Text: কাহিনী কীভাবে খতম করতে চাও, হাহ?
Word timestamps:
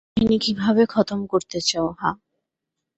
কাহিনী 0.11 0.37
কীভাবে 0.45 0.83
খতম 0.85 1.19
করতে 1.31 1.57
চাও, 1.61 1.87
হাহ? 1.99 2.15